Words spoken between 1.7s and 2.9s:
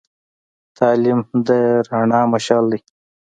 رڼا مشعل دی.